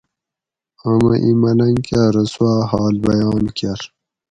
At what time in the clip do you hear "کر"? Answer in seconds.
3.57-3.79